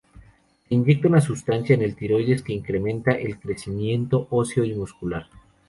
Se 0.67 0.73
inyecta 0.73 1.09
una 1.09 1.21
sustancia 1.21 1.75
en 1.75 1.83
el 1.83 1.95
tiroides 1.95 2.41
que 2.41 2.53
incrementa 2.53 3.11
el 3.11 3.39
crecimiento 3.39 4.25
óseo 4.31 4.65
y 4.65 4.73
muscular. 4.73 5.29